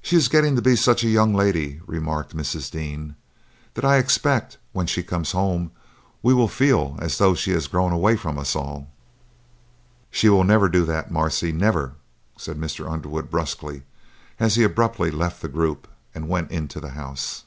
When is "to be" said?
0.56-0.74